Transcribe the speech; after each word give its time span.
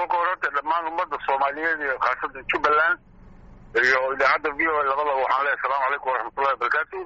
kolka 0.00 0.16
horeta 0.16 0.48
dhammaan 0.56 0.86
ummadda 0.90 1.16
soomaaliyeed 1.26 1.80
iyo 1.80 1.98
khaasatan 2.04 2.44
jubbaland 2.52 2.98
iyo 3.84 4.00
idaacadda 4.14 4.50
v 4.58 4.60
o 4.68 4.82
labadaba 4.82 5.14
waxaan 5.22 5.44
leeyahay 5.44 5.58
asalamu 5.58 5.84
calaykum 5.84 6.12
waraxmatullahi 6.12 6.54
wabarakaatu 6.54 6.98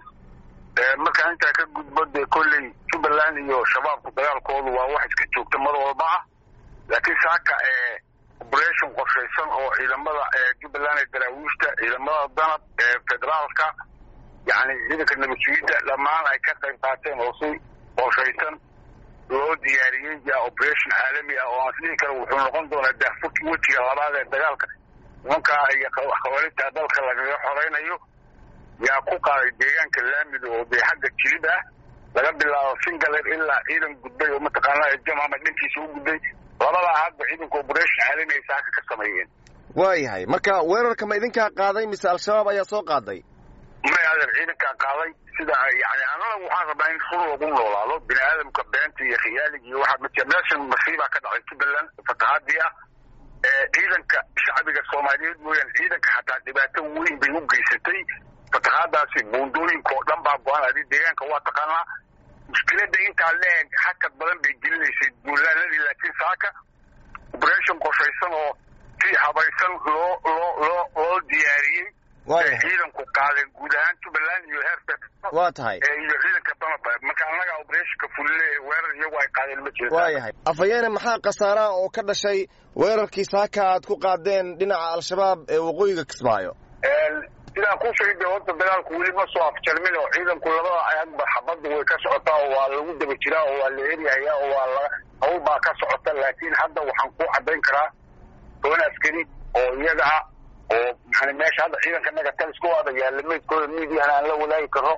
markaan 1.04 1.32
intaa 1.34 1.52
ka 1.58 1.64
gudbo 1.74 2.04
dee 2.14 2.26
kolley 2.34 2.64
jubbaland 2.92 3.36
iyo 3.38 3.64
shabaabku 3.72 4.10
dagaalkoodu 4.16 4.70
waa 4.76 4.86
wax 4.94 5.06
iska 5.10 5.24
joogta 5.34 5.58
mar 5.58 5.74
walba 5.84 6.04
ah. 6.16 6.22
Laakiin 6.88 7.16
saaka 7.22 7.54
operation 8.40 8.90
qorshaysan 8.98 9.48
oo 9.58 9.70
ciidamada 9.76 10.24
jubbaland 10.62 10.98
ee 11.02 11.06
daraawiishta 11.12 11.68
ciidamada 11.80 12.28
danab 12.38 12.62
ee 12.84 12.96
federaalka 13.10 13.66
yacni 14.50 14.74
ciidanka 14.88 15.14
nabadsugiidda 15.22 15.76
dhammaan 15.88 16.24
ay 16.32 16.38
ka 16.46 16.52
qayb 16.62 16.76
qaateen 16.84 17.20
oo 17.26 17.32
si 17.40 17.48
qorshaysan 18.00 18.54
loo 19.30 19.54
diyaariyey 19.64 20.16
yaa 20.28 20.40
operation 20.48 20.90
caalami 20.98 21.34
ah 21.42 21.48
oo 21.52 21.60
aan 21.64 21.72
isdhihi 21.74 21.96
kara 22.00 22.12
wuxuu 22.18 22.38
noqon 22.44 22.64
doonaa 22.70 22.92
daafurki 23.00 23.42
wejiga 23.50 23.80
labaad 23.88 24.14
ee 24.20 24.24
dagaalka. 24.32 24.66
Nimankaa 25.24 25.66
iyo 25.76 25.88
khawaarijta 26.22 26.64
dalka 26.76 27.00
lagaga 27.08 27.36
xoraynayo 27.44 27.96
yaa 28.86 29.00
ku 29.08 29.14
qaaday 29.26 29.50
deegaanka 29.60 30.00
laamida 30.10 30.46
oo 30.56 30.64
dee 30.72 30.82
xagga 30.88 31.08
jilib 31.20 31.44
ah. 31.54 31.60
Laga 32.14 32.30
bilaabo 32.38 32.72
singaler 32.84 33.24
ilaa 33.34 33.60
ciidan 33.66 33.92
gudbay 34.02 34.30
oo 34.34 34.40
mataqaanaa 34.46 34.96
jamama 35.06 35.36
dhankiisa 35.44 35.78
u 35.84 35.88
gudbay. 35.94 36.18
Labadaa 36.60 36.96
hadba 37.02 37.22
ciidanka 37.30 37.56
operation 37.62 37.98
caalami 38.06 38.32
ay 38.38 38.42
saaka 38.48 38.68
ka 38.76 38.82
sameeyeen. 38.90 39.28
Waayahay 39.78 40.24
marka 40.32 40.52
weerarka 40.70 41.04
ma 41.08 41.14
idinkaa 41.18 41.50
qaaday? 41.60 41.86
Mise 41.92 42.06
al-shabaab 42.12 42.48
ayaa 42.52 42.64
soo 42.72 42.82
qaaday? 42.90 43.18
May 43.92 44.04
adeer 44.12 44.30
ciidankaa 44.38 44.74
qaaday 44.84 45.10
sida 45.36 45.54
yani 45.82 46.04
annaga 46.12 46.36
waxaan 46.44 46.66
rabnaa 46.70 46.90
in 46.94 47.00
fur 47.08 47.22
lagu 47.30 47.46
noolaado 47.54 47.96
bini 48.08 48.20
aadamka 48.28 48.62
beenta 48.72 49.04
iyo 49.08 49.16
khiyaaliga 49.24 49.66
iyo 49.68 49.78
waxaa 49.82 50.02
mati 50.04 50.24
meeshan 50.32 50.60
masiibaa 50.72 51.08
ka 51.14 51.20
dhacay 51.24 51.42
jubbaland 51.50 51.88
fatahaadii 52.08 52.60
ah 52.66 52.72
ciidanka 53.74 54.18
shacbiga 54.44 54.82
soomaaliyeed 54.90 55.38
mooyaan 55.46 55.70
ciidanka 55.76 56.08
xataa 56.16 56.38
dhibaato 56.46 56.82
weyn 56.82 57.18
bay 57.20 57.30
u 57.38 57.40
geysatay. 57.52 58.00
Fatahaadaasi 58.54 59.20
buundooyinka 59.32 59.92
oo 59.94 60.02
dhan 60.08 60.20
baa 60.26 60.36
go-an 60.46 60.64
adi 60.68 60.82
deegaanka 60.90 61.24
waa 61.32 61.40
taqaanaa. 61.48 61.84
Mushkiladda 62.48 62.98
intaa 63.08 63.32
leeg 63.42 63.68
hakad 63.84 64.12
badan 64.20 64.38
bay 64.44 64.54
gelinaysay 64.62 65.10
buulaanadii 65.24 65.82
laakiin 65.86 66.14
saaka 66.20 66.48
operation 67.34 67.78
qorshaysan 67.84 68.32
oo 68.40 68.50
si 69.02 69.14
habaysan 69.24 69.72
loo 69.86 70.12
loo 70.24 70.50
loo 70.62 70.82
loo 70.96 71.20
diyaariyey 71.30 71.86
ciidanku 72.28 73.02
qaadeen 73.16 73.48
guud 73.58 73.74
ahaan 73.80 73.96
jubbaland 74.04 74.44
iyo 74.48 74.60
heer 74.66 74.80
waa 75.36 75.52
tahay. 75.52 75.78
Iyo 75.78 76.16
ciidanka 76.22 76.52
danaba 76.60 76.90
marka 77.06 77.24
annaga 77.30 77.54
operationka 77.62 78.06
fulle 78.16 78.46
weerar 78.68 78.92
iyagu 78.98 79.16
ay 79.22 79.28
qaadeen 79.36 79.60
ma 79.64 79.70
jeeda 79.76 79.96
waayahay 79.96 80.32
afayeene 80.50 80.88
maxaa 80.96 81.18
khasaaraha 81.26 81.70
oo 81.80 81.88
ka 81.96 82.02
dhashay 82.08 82.40
weerarkii 82.80 83.24
saaka 83.32 83.60
aad 83.72 83.84
ku 83.86 83.96
qaadeen 84.04 84.56
dhinaca 84.58 84.92
al-shabaab 84.96 85.38
ee 85.54 85.58
waqooyiga 85.68 86.04
kismaayo? 86.10 86.52
Sidaan 87.54 87.78
kuu 87.82 87.92
sheegay 87.98 88.16
de 88.20 88.26
horta 88.32 88.52
dagaalku 88.60 88.92
weli 88.98 89.12
ma 89.18 89.24
soo 89.32 89.44
afjarmin 89.50 89.96
oo 90.00 90.08
ciidanku 90.14 90.48
labada 90.56 90.80
ayagba 90.90 91.24
xabadda 91.34 91.68
way 91.74 91.84
ka 91.90 91.96
socotaa 92.04 92.36
oo 92.42 92.48
waa 92.56 92.68
lagu 92.72 92.92
daba 93.00 93.14
jiraa 93.22 93.44
oo 93.50 93.56
waa 93.60 93.70
la 93.76 93.82
eryahayaa 93.92 94.36
oo 94.42 94.48
waa 94.56 94.66
la 94.76 94.82
hawl 95.22 95.40
baa 95.46 95.58
ka 95.66 95.70
socota 95.80 96.10
laakiin 96.20 96.54
hadda 96.60 96.80
waxaan 96.88 97.10
ku 97.18 97.24
caddayn 97.34 97.60
karaa 97.68 97.88
toban 98.62 98.80
askari 98.88 99.22
oo 99.60 99.70
iyaga 99.82 100.04
ah 100.14 100.22
oo 100.72 100.90
yani 101.20 101.32
meesha 101.38 101.62
hadda 101.62 101.78
ciidanka 101.82 102.10
naga 102.10 102.32
talisku 102.32 102.66
wada 102.66 102.90
yaalla 103.00 103.22
meydkooda 103.28 103.66
miidyahana 103.74 104.14
aan 104.16 104.26
la 104.28 104.34
wadaagi 104.42 104.68
karno 104.68 104.94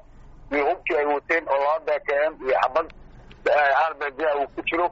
iyo 0.53 0.64
hubkii 0.70 0.97
ay 0.97 1.05
wateen 1.14 1.45
oo 1.48 1.59
laba 1.64 1.81
bkm 1.86 2.33
iyo 2.48 2.56
xabad 2.62 2.86
rbd 3.91 4.20
uu 4.41 4.47
ku 4.55 4.62
jiro 4.62 4.91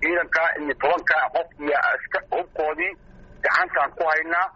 ciidanka 0.00 0.42
iyo 0.60 0.74
tobanka 0.74 1.14
qof 1.34 1.48
iyo 1.60 1.78
hubkoodii 2.30 2.92
gacantaan 3.42 3.90
ku 3.96 4.04
haynaa 4.10 4.46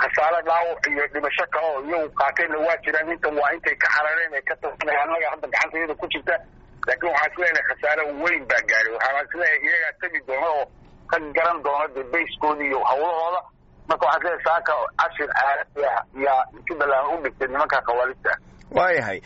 khasaare 0.00 0.42
dhaawac 0.46 0.86
iyo 0.86 1.06
dhimasho 1.12 1.44
kale 1.52 1.66
oo 1.66 1.80
iyagu 1.88 2.10
qaateenna 2.20 2.58
waa 2.66 2.76
jiraan 2.84 3.10
intan 3.12 3.38
waa 3.38 3.52
intay 3.54 3.74
ka 3.76 3.88
xarareen 3.94 4.34
ay 4.34 4.42
ka 4.42 4.56
tasanay 4.56 4.96
annaga 5.02 5.30
hadda 5.30 5.48
gacantayada 5.48 5.94
ku 5.94 6.06
jirta 6.12 6.34
laakiin 6.86 7.12
waxaan 7.12 7.32
is 7.32 7.38
leeyahay 7.38 7.64
khasaare 7.70 8.02
weyn 8.22 8.44
baa 8.50 8.62
gaaray 8.70 8.92
waxaan 8.96 9.26
is 9.26 9.34
leeyahay 9.40 9.60
iyagaa 9.68 9.92
tegi 10.00 10.20
doona 10.28 10.48
oo 10.56 10.64
ka 11.10 11.16
garan 11.36 11.62
doona 11.64 11.86
dee 11.94 12.04
bayskoodii 12.12 12.66
iyo 12.70 12.80
hawlahooda 12.90 13.40
marka 13.90 14.06
waxaan 14.06 14.22
is 14.22 14.24
leeyahay 14.24 14.44
saaka 14.46 14.72
cashir 15.00 15.28
ah 15.42 16.02
yaa 16.24 16.42
jubbaland 16.68 17.06
u 17.14 17.22
dhigtay 17.24 17.48
nimanka 17.52 17.78
khawaarijta 17.86 18.32
waayahay 18.78 19.18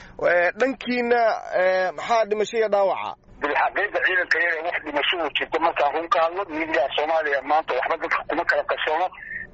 dhankiina 0.61 1.21
maxaa 1.97 2.25
dhimasho 2.31 2.57
iyo 2.59 2.69
dhaawaca? 2.75 3.13
Bilxaqiiqa 3.41 3.99
ciidanka 4.07 4.39
iyaga 4.41 4.63
wax 4.69 4.79
dhimasho 4.87 5.17
uu 5.23 5.31
jirto 5.37 5.59
markaan 5.65 5.93
run 5.95 6.09
ka 6.15 6.19
hadlo 6.25 6.43
miidiyaa 6.55 6.89
soomaaliya 6.97 7.43
maanta 7.51 7.73
waxba 7.79 7.97
dadka 8.03 8.19
kuma 8.29 8.45
kala 8.51 8.63
qarsoono 8.71 9.07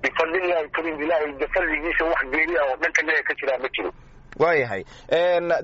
bifadlillahi 0.02 0.68
karim 0.74 0.96
ilaahay 1.04 1.32
dafalligiisa 1.42 2.04
wax 2.12 2.20
geeriya 2.32 2.60
oo 2.68 2.76
dhanka 2.82 3.02
naga 3.06 3.22
ka 3.28 3.34
jiraa 3.40 3.58
ma 3.62 3.68
jiro 3.74 3.90
waayahay. 4.42 4.82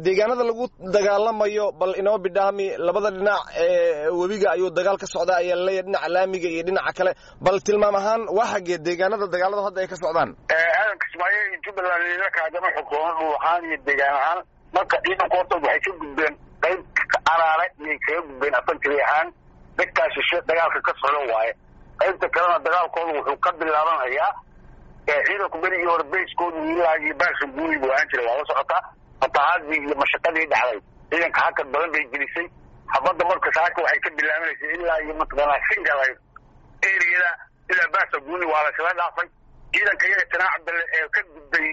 Deegaanada 0.04 0.44
lagu 0.48 0.64
dagaalamayo 0.94 1.66
bal 1.80 1.92
inoo 2.00 2.18
bidhaami 2.24 2.66
labada 2.86 3.10
dhinac 3.16 3.42
ee 3.64 4.08
webiga 4.20 4.48
ayuu 4.54 4.70
dagaal 4.78 4.98
ka 5.02 5.06
socdaa 5.14 5.38
ayaa 5.42 5.56
la 5.60 5.64
leeyahay 5.66 5.82
dhinaca 5.86 6.08
laamiga 6.14 6.48
iyo 6.54 6.62
dhinaca 6.68 6.92
kale. 6.98 7.12
Bal 7.44 7.58
tilmaam 7.66 7.94
ahaan 8.00 8.22
waa 8.36 8.46
xaggee 8.52 8.78
deegaanada 8.86 9.26
dagaalada 9.34 9.62
hadda 9.66 9.80
ay 9.82 9.88
ka 9.92 9.96
socdaan? 10.02 10.30
Aadan 10.56 10.96
kismaayo 11.02 11.38
iyo 11.48 11.58
jubbaland 11.64 12.02
nimankaagama 12.10 12.68
xukuumo 12.76 13.10
dhul 13.18 13.34
ahaan 13.40 13.62
iyo 13.68 13.76
deegaan 13.86 14.14
ahaan 14.20 14.38
marka 14.74 14.96
ciidanku 15.04 15.36
horta 15.38 15.54
waxay 15.66 15.80
ka 15.84 15.90
gudbeen 16.00 16.34
qayb 16.64 16.80
caraare 17.28 17.66
iyay 17.82 17.98
kaga 18.06 18.20
gudbeen 18.28 18.54
afantiri 18.60 18.98
ahaan. 19.06 19.28
Degtaa 19.78 20.08
shishe 20.14 20.38
dagaalka 20.48 20.80
ka 20.86 20.92
socdo 21.00 21.20
waaye. 21.32 21.52
Qaybta 22.00 22.26
kalena 22.34 22.58
dagaalkooda 22.66 23.12
wuxuu 23.18 23.38
ka 23.44 23.50
bilaabanayaa 23.58 24.30
ciidanku 25.06 25.58
berigii 25.62 25.86
hore 25.90 26.04
bayskoodu 26.12 26.64
ilaa 26.72 26.96
iyo 26.98 27.14
baasha 27.14 27.46
guuri 27.56 27.78
buu 27.78 27.92
ahaan 27.92 28.08
jiray 28.10 28.26
waa 28.26 28.38
la 28.38 28.44
socotaa 28.50 28.82
fatahaadii 29.20 29.80
iyo 29.86 29.94
mashaqadii 30.02 30.46
dhacday 30.52 30.80
ciidanka 31.10 31.40
hakad 31.46 31.66
badan 31.74 31.90
bay 31.94 32.04
gelisay 32.12 32.46
xabadda 32.94 33.24
marka 33.30 33.52
saaka 33.58 33.82
waxay 33.82 34.00
ka 34.06 34.10
bilaabanaysay 34.18 34.74
ilaa 34.78 34.98
iyo 35.04 35.14
mataqaanaa 35.20 35.60
singala 35.68 36.02
eriyada 36.90 37.30
ilaa 37.72 37.88
baasa 37.94 38.18
guuni 38.26 38.46
waa 38.52 38.62
laysla 38.66 38.92
dhaafay 39.00 39.28
ciidanka 39.72 40.06
iyaga 40.08 40.24
janaac 40.32 40.52
cabdalle 40.56 40.84
ee 40.98 41.08
ka 41.14 41.22
gudbay 41.34 41.68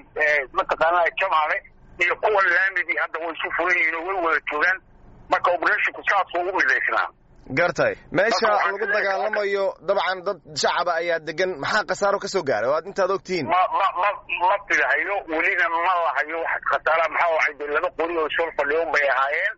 mataqaanaa 0.60 1.06
jamale 1.22 1.58
iyo 2.04 2.16
kuwan 2.16 2.46
laamidii 2.56 2.98
hadda 3.02 3.20
way 3.26 3.34
isu 3.38 3.52
furan 3.58 3.78
yihiin 3.78 3.96
oo 3.96 4.06
way 4.08 4.22
wada 4.26 4.40
joogaan 4.52 4.82
marka 5.30 5.52
operashinku 5.58 6.02
saasuu 6.10 6.42
u 6.50 6.56
midaysnaa 6.60 7.08
gartay 7.50 7.96
meesha 8.12 8.48
lagu 8.48 8.86
dagaalamayo 8.88 9.66
dabcan 9.88 10.20
dad 10.26 10.40
shacaba 10.62 10.92
ayaa 11.02 11.20
degan 11.28 11.52
maxaa 11.60 11.84
khasaaro 11.90 12.20
ka 12.24 12.28
soo 12.28 12.44
gaaray? 12.44 12.70
Oo 12.70 12.76
aad 12.78 12.88
intaad 12.88 13.12
ogtihiin 13.12 13.46
ma 13.52 13.62
ma 13.80 13.88
ma 14.02 14.10
ma 14.40 14.56
filahayo 14.68 15.16
welina 15.28 15.66
ma 15.70 15.94
lahayo 16.08 16.38
wax 16.46 16.62
khasaara. 16.72 17.04
Maxaa 17.14 17.32
waxay 17.36 17.54
de 17.60 17.66
laba 17.76 17.90
qori 18.00 18.16
oo 18.18 18.30
shor 18.36 18.50
fadhiyon 18.58 18.88
bay 18.94 19.06
ahaayeen. 19.14 19.56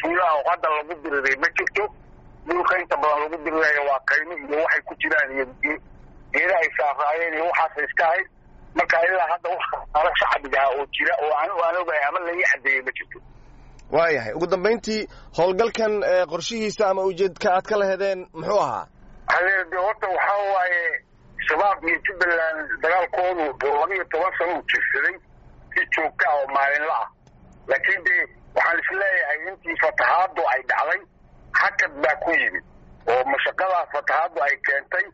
Tuulaha 0.00 0.32
oo 0.38 0.44
hadda 0.50 0.68
lagu 0.76 0.94
diriray. 1.02 1.36
Ma 1.42 1.48
jirto? 1.56 1.84
Dhulka 2.46 2.74
inta 2.82 2.96
badan 3.02 3.18
lagu 3.24 3.36
dirirayo 3.44 3.82
waa 3.88 4.00
kaymo 4.10 4.34
iyo 4.44 4.56
waxay 4.64 4.82
ku 4.88 4.94
jiraan 5.00 5.28
iyo 5.34 5.44
geedahay 6.32 6.68
saaraayeen 6.78 7.34
iyo 7.38 7.44
waxaasa 7.50 7.80
iska 7.88 8.04
ahayd. 8.08 8.26
Marka 8.76 8.96
ilaa 9.08 9.28
hadda 9.32 9.48
wax 9.54 9.64
khasaaro 9.72 10.10
shacabiga 10.20 10.58
ah 10.64 10.70
oo 10.76 10.84
jira 10.94 11.14
oo 11.24 11.32
anigu 11.40 11.60
aan 11.66 11.76
ogahay 11.82 12.04
ama 12.08 12.18
laii 12.26 12.44
caddeeyey 12.52 12.82
ma 12.86 12.92
jirto 12.98 13.18
waayahay 13.92 14.32
ugu 14.36 14.46
dambayntii 14.46 15.08
howlgalkan 15.36 15.92
qorshihiisa 16.30 16.88
ama 16.90 17.02
ujeedka 17.02 17.48
aad 17.54 17.64
ka 17.70 17.76
lahedeen 17.78 18.26
muxuu 18.32 18.60
ahaa? 18.60 18.86
De 19.70 19.76
horta 19.76 20.06
waxaa 20.08 20.52
waaye 20.54 20.82
shabaab 21.48 21.84
iyo 21.88 21.98
jubbaland 22.06 22.68
dagaalkoodu 22.82 23.44
laba 23.80 23.94
iyo 23.94 24.04
toban 24.12 24.32
sano 24.38 24.58
u 24.58 24.62
jirsaday 24.70 25.16
si 25.74 25.80
joogta 25.94 26.24
ah 26.30 26.34
oo 26.40 26.46
maalinla 26.54 26.96
ah. 27.02 27.08
Laakiin 27.68 28.04
de 28.04 28.14
waxaan 28.56 28.78
is 28.82 28.90
leeyahay 29.00 29.38
intii 29.48 29.76
fatahaadu 29.82 30.42
ay 30.52 30.60
dhacday 30.70 31.00
hakad 31.60 31.92
baa 32.02 32.16
ku 32.24 32.30
yimid. 32.40 32.64
Oo 33.10 33.22
mashaqadaa 33.32 33.86
fatahaadu 33.92 34.38
ay 34.46 34.54
keentay 34.66 35.04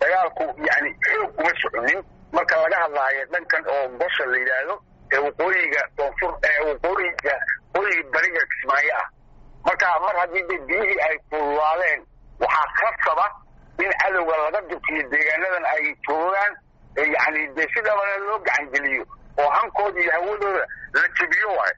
dagaalku 0.00 0.44
yani 0.68 0.90
xoog 1.06 1.30
kuma 1.36 1.52
soconin 1.62 2.00
marka 2.32 2.56
laga 2.62 2.76
hadlaayo 2.84 3.22
dhankan 3.32 3.62
oo 3.74 3.88
gosha 4.00 4.24
la 4.32 4.36
yidhaahdo 4.40 4.74
ee 5.14 5.18
waqooyiga 5.26 5.82
koonfur 5.96 6.32
ee 6.48 6.58
waqooyiga 6.68 7.34
waqooyiga 7.74 8.10
bariga 8.14 8.42
kismaayo 8.52 8.92
ah 9.02 9.06
marka 9.66 9.86
mar 10.04 10.14
haddii 10.20 10.44
de 10.50 10.56
biyihii 10.68 11.00
ay 11.08 11.16
fududaadeen 11.30 12.00
waxaa 12.40 12.68
khasaba 12.78 13.26
in 13.82 13.90
cadowga 14.02 14.36
laga 14.44 14.60
durkiyo 14.68 15.02
deegaanadan 15.12 15.64
ay 15.74 15.94
joogaan 16.08 16.52
yani 16.96 17.46
de 17.56 17.68
sidabana 17.74 18.16
loo 18.26 18.38
gacan 18.38 18.66
geliyo 18.72 19.04
oo 19.38 19.50
hankooda 19.50 20.00
iyo 20.00 20.12
hawadooda 20.12 20.66
la 20.94 21.08
jebiyo 21.18 21.48
waayo 21.58 21.76